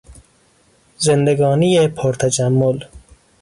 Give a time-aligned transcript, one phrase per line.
[0.97, 2.79] زندگانی پر تجمل